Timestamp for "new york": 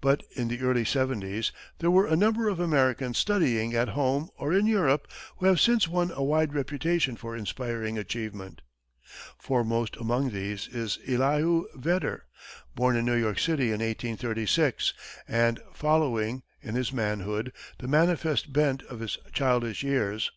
13.04-13.38